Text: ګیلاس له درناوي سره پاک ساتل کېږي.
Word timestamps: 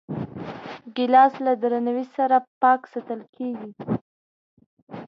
ګیلاس 0.95 1.33
له 1.45 1.51
درناوي 1.61 2.05
سره 2.15 2.37
پاک 2.61 2.81
ساتل 2.91 3.21
کېږي. 3.35 3.71